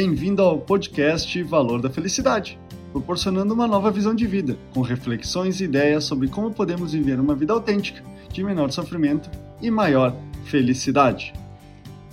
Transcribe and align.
Bem-vindo 0.00 0.42
ao 0.42 0.60
podcast 0.60 1.42
Valor 1.42 1.82
da 1.82 1.90
Felicidade, 1.90 2.56
proporcionando 2.92 3.52
uma 3.52 3.66
nova 3.66 3.90
visão 3.90 4.14
de 4.14 4.28
vida, 4.28 4.56
com 4.72 4.80
reflexões 4.80 5.60
e 5.60 5.64
ideias 5.64 6.04
sobre 6.04 6.28
como 6.28 6.52
podemos 6.52 6.92
viver 6.92 7.18
uma 7.18 7.34
vida 7.34 7.52
autêntica, 7.52 8.00
de 8.32 8.44
menor 8.44 8.70
sofrimento 8.70 9.28
e 9.60 9.72
maior 9.72 10.14
felicidade. 10.44 11.32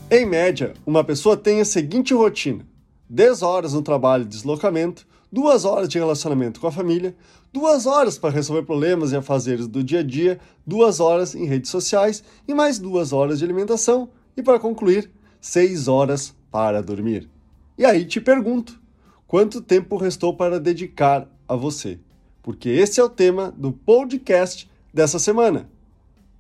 Em 0.10 0.26
média, 0.26 0.74
uma 0.84 1.04
pessoa 1.04 1.38
tem 1.38 1.62
a 1.62 1.66
seguinte 1.66 2.12
rotina: 2.12 2.66
10 3.08 3.44
horas 3.44 3.74
no 3.74 3.84
trabalho 3.84 4.24
e 4.24 4.30
deslocamento, 4.30 5.06
2 5.32 5.64
horas 5.64 5.88
de 5.88 6.00
relacionamento 6.00 6.60
com 6.60 6.66
a 6.66 6.72
família, 6.72 7.16
2 7.54 7.86
horas 7.86 8.18
para 8.18 8.34
resolver 8.34 8.64
problemas 8.64 9.12
e 9.12 9.16
afazeres 9.16 9.68
do 9.68 9.84
dia 9.84 10.00
a 10.00 10.04
dia, 10.04 10.40
2 10.66 11.00
horas 11.00 11.36
em 11.36 11.46
redes 11.46 11.70
sociais 11.70 12.24
e 12.48 12.54
mais 12.56 12.80
2 12.80 13.14
horas 13.14 13.38
de 13.38 13.46
alimentação 13.46 14.10
e, 14.36 14.42
para 14.42 14.58
concluir, 14.58 15.08
6 15.40 15.88
horas 15.88 16.34
para 16.50 16.82
dormir. 16.82 17.35
E 17.78 17.84
aí 17.84 18.06
te 18.06 18.22
pergunto: 18.22 18.80
quanto 19.28 19.62
tempo 19.62 19.98
restou 19.98 20.34
para 20.34 20.60
dedicar 20.60 21.28
a 21.48 21.56
você? 21.56 22.00
Porque 22.42 22.70
esse 22.70 23.00
é 23.00 23.04
o 23.04 23.10
tema 23.10 23.54
do 23.58 23.72
podcast 23.72 24.70
dessa 24.94 25.20
semana. 25.20 25.70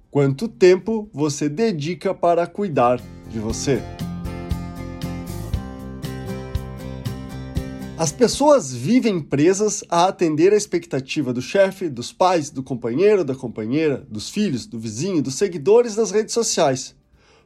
Quanto 0.09 0.47
tempo 0.47 1.09
você 1.11 1.49
dedica 1.49 2.13
para 2.13 2.47
cuidar 2.47 3.01
de 3.29 3.39
você? 3.39 3.81
As 7.97 8.11
pessoas 8.11 8.73
vivem 8.73 9.21
presas 9.21 9.83
a 9.89 10.07
atender 10.07 10.53
a 10.53 10.57
expectativa 10.57 11.33
do 11.33 11.41
chefe, 11.41 11.89
dos 11.89 12.13
pais, 12.13 12.49
do 12.49 12.61
companheiro, 12.63 13.25
da 13.25 13.35
companheira, 13.35 14.05
dos 14.09 14.29
filhos, 14.29 14.65
do 14.65 14.79
vizinho, 14.79 15.21
dos 15.21 15.35
seguidores 15.35 15.95
das 15.95 16.11
redes 16.11 16.33
sociais 16.33 16.95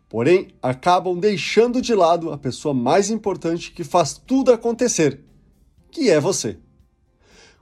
porém 0.09 0.47
acabam 0.61 1.17
deixando 1.17 1.81
de 1.81 1.93
lado 1.93 2.33
a 2.33 2.37
pessoa 2.37 2.73
mais 2.73 3.11
importante 3.11 3.71
que 3.71 3.83
faz 3.83 4.13
tudo 4.13 4.51
acontecer, 4.51 5.21
que 5.91 6.09
é 6.09 6.19
você. 6.19 6.57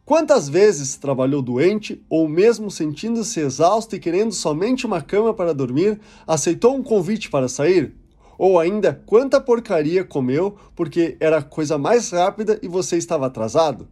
Quantas 0.05 0.47
vezes 0.47 0.95
trabalhou 0.95 1.41
doente 1.41 2.01
ou 2.09 2.29
mesmo 2.29 2.71
sentindo-se 2.71 3.41
exausto 3.41 3.93
e 3.93 3.99
querendo 3.99 4.31
somente 4.31 4.85
uma 4.85 5.01
cama 5.01 5.33
para 5.33 5.53
dormir, 5.53 5.99
aceitou 6.25 6.73
um 6.73 6.81
convite 6.81 7.29
para 7.29 7.49
sair? 7.49 7.93
Ou 8.37 8.57
ainda, 8.57 9.03
quanta 9.05 9.41
porcaria 9.41 10.05
comeu 10.05 10.55
porque 10.73 11.17
era 11.19 11.39
a 11.39 11.43
coisa 11.43 11.77
mais 11.77 12.11
rápida 12.11 12.57
e 12.61 12.69
você 12.69 12.95
estava 12.95 13.25
atrasado? 13.25 13.89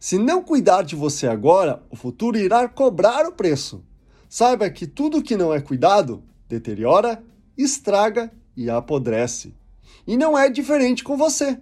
Se 0.00 0.18
não 0.18 0.42
cuidar 0.42 0.82
de 0.82 0.96
você 0.96 1.28
agora, 1.28 1.80
o 1.90 1.94
futuro 1.94 2.36
irá 2.36 2.66
cobrar 2.66 3.24
o 3.26 3.32
preço. 3.32 3.84
Saiba 4.28 4.68
que 4.68 4.86
tudo 4.86 5.22
que 5.22 5.36
não 5.36 5.54
é 5.54 5.60
cuidado 5.60 6.24
deteriora 6.48 7.22
estraga 7.62 8.32
e 8.56 8.68
apodrece. 8.68 9.54
E 10.06 10.16
não 10.16 10.36
é 10.36 10.48
diferente 10.48 11.04
com 11.04 11.16
você. 11.16 11.58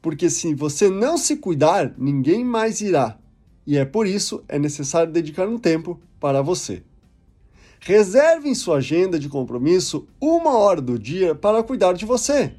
Porque 0.00 0.28
se 0.28 0.54
você 0.54 0.90
não 0.90 1.16
se 1.16 1.36
cuidar, 1.36 1.94
ninguém 1.96 2.44
mais 2.44 2.80
irá. 2.80 3.18
E 3.66 3.78
é 3.78 3.84
por 3.84 4.06
isso 4.06 4.44
é 4.48 4.58
necessário 4.58 5.12
dedicar 5.12 5.48
um 5.48 5.58
tempo 5.58 5.98
para 6.20 6.42
você. 6.42 6.82
Reserve 7.80 8.48
em 8.48 8.54
sua 8.54 8.76
agenda 8.78 9.18
de 9.18 9.28
compromisso 9.28 10.06
uma 10.20 10.56
hora 10.56 10.80
do 10.80 10.98
dia 10.98 11.34
para 11.34 11.62
cuidar 11.62 11.94
de 11.94 12.04
você. 12.04 12.54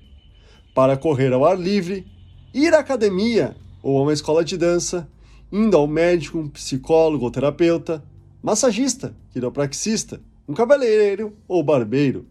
Para 0.74 0.98
correr 0.98 1.32
ao 1.34 1.46
ar 1.46 1.60
livre, 1.60 2.06
ir 2.54 2.74
à 2.74 2.80
academia 2.80 3.56
ou 3.82 3.98
a 3.98 4.02
uma 4.02 4.14
escola 4.14 4.44
de 4.44 4.58
dança, 4.58 5.08
indo 5.52 5.78
ao 5.78 5.88
médico, 5.88 6.40
um 6.40 6.50
psicólogo 6.50 7.26
ou 7.26 7.32
terapeuta, 7.32 8.04
massagista, 8.42 9.16
quiropraxista, 9.32 10.22
um 10.48 10.54
cabeleireiro 10.54 11.34
ou 11.48 11.64
barbeiro 11.64 12.26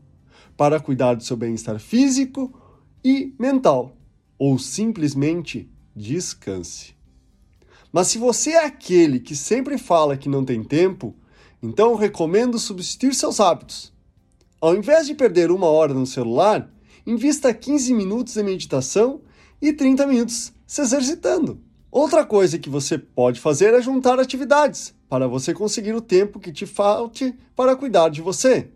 para 0.56 0.80
cuidar 0.80 1.14
do 1.14 1.24
seu 1.24 1.36
bem-estar 1.36 1.78
físico 1.78 2.52
e 3.05 3.34
mental, 3.38 3.97
ou 4.38 4.58
simplesmente 4.58 5.70
descanse. 5.94 6.94
Mas 7.92 8.08
se 8.08 8.19
você 8.19 8.51
é 8.51 8.64
aquele 8.64 9.20
que 9.20 9.36
sempre 9.36 9.79
fala 9.79 10.17
que 10.17 10.29
não 10.29 10.45
tem 10.45 10.64
tempo, 10.64 11.14
então 11.62 11.95
recomendo 11.95 12.58
substituir 12.58 13.14
seus 13.14 13.40
hábitos. 13.40 13.92
Ao 14.61 14.74
invés 14.74 15.06
de 15.06 15.14
perder 15.14 15.51
uma 15.51 15.67
hora 15.67 15.95
no 15.95 16.06
celular, 16.06 16.73
invista 17.06 17.52
15 17.52 17.95
minutos 17.95 18.36
em 18.36 18.42
meditação 18.42 19.20
e 19.61 19.73
30 19.73 20.06
minutos 20.06 20.52
se 20.67 20.80
exercitando. 20.80 21.61
Outra 21.90 22.24
coisa 22.24 22.58
que 22.58 22.68
você 22.68 22.98
pode 22.98 23.39
fazer 23.39 23.73
é 23.73 23.80
juntar 23.80 24.18
atividades 24.18 24.92
para 25.08 25.29
você 25.29 25.55
conseguir 25.55 25.95
o 25.95 26.00
tempo 26.00 26.40
que 26.40 26.50
te 26.50 26.67
falte 26.67 27.33
para 27.55 27.77
cuidar 27.77 28.08
de 28.08 28.20
você. 28.20 28.68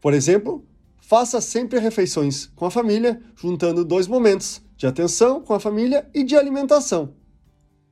Por 0.00 0.12
exemplo, 0.12 0.66
faça 1.06 1.38
sempre 1.38 1.78
refeições 1.78 2.46
com 2.56 2.64
a 2.64 2.70
família, 2.70 3.20
juntando 3.36 3.84
dois 3.84 4.06
momentos 4.06 4.62
de 4.74 4.86
atenção 4.86 5.42
com 5.42 5.52
a 5.52 5.60
família 5.60 6.08
e 6.14 6.24
de 6.24 6.34
alimentação. 6.34 7.12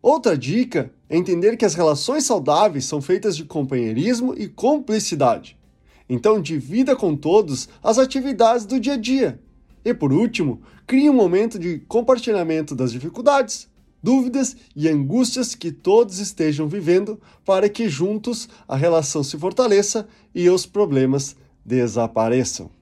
Outra 0.00 0.36
dica 0.36 0.90
é 1.10 1.16
entender 1.16 1.58
que 1.58 1.64
as 1.66 1.74
relações 1.74 2.24
saudáveis 2.24 2.86
são 2.86 3.02
feitas 3.02 3.36
de 3.36 3.44
companheirismo 3.44 4.34
e 4.34 4.48
cumplicidade. 4.48 5.58
Então, 6.08 6.40
divida 6.40 6.96
com 6.96 7.14
todos 7.14 7.68
as 7.82 7.98
atividades 7.98 8.64
do 8.64 8.80
dia 8.80 8.94
a 8.94 8.96
dia. 8.96 9.38
E 9.84 9.92
por 9.92 10.10
último, 10.10 10.62
crie 10.86 11.10
um 11.10 11.14
momento 11.14 11.58
de 11.58 11.80
compartilhamento 11.80 12.74
das 12.74 12.92
dificuldades, 12.92 13.68
dúvidas 14.02 14.56
e 14.74 14.88
angústias 14.88 15.54
que 15.54 15.70
todos 15.70 16.18
estejam 16.18 16.66
vivendo 16.66 17.20
para 17.44 17.68
que 17.68 17.90
juntos 17.90 18.48
a 18.66 18.74
relação 18.74 19.22
se 19.22 19.38
fortaleça 19.38 20.08
e 20.34 20.48
os 20.48 20.64
problemas 20.64 21.36
desapareçam. 21.64 22.81